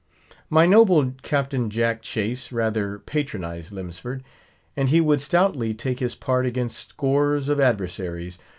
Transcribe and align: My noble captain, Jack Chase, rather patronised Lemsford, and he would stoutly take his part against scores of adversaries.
My 0.49 0.65
noble 0.65 1.11
captain, 1.21 1.69
Jack 1.69 2.01
Chase, 2.01 2.51
rather 2.51 2.97
patronised 2.97 3.71
Lemsford, 3.71 4.23
and 4.75 4.89
he 4.89 4.99
would 4.99 5.21
stoutly 5.21 5.75
take 5.75 5.99
his 5.99 6.15
part 6.15 6.47
against 6.47 6.89
scores 6.89 7.49
of 7.49 7.59
adversaries. 7.59 8.39